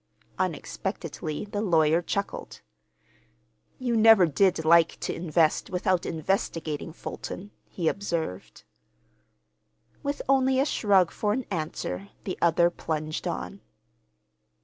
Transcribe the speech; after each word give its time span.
Unexpectedly 0.39 1.45
the 1.45 1.61
lawyer 1.61 2.01
chuckled. 2.01 2.61
"You 3.77 3.95
never 3.95 4.25
did 4.25 4.65
like 4.65 4.99
to 5.01 5.13
invest 5.13 5.69
without 5.69 6.07
investigating, 6.07 6.91
Fulton," 6.91 7.51
he 7.69 7.87
observed. 7.87 8.63
With 10.01 10.23
only 10.27 10.59
a 10.59 10.65
shrug 10.65 11.11
for 11.11 11.33
an 11.33 11.45
answer 11.51 12.09
the 12.23 12.35
other 12.41 12.71
plunged 12.71 13.27
on. 13.27 13.61